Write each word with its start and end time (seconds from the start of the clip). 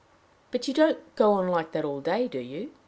"But 0.49 0.67
you 0.67 0.73
don't 0.73 0.97
go 1.15 1.33
on 1.33 1.47
like 1.47 1.73
that 1.73 1.85
all 1.85 2.01
day, 2.01 2.27
do 2.27 2.39
you?" 2.39 2.71